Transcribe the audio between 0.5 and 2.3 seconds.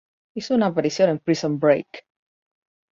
una aparición en "Prison Break".